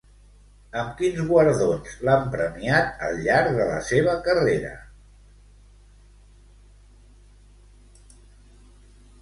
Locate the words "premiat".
2.35-3.03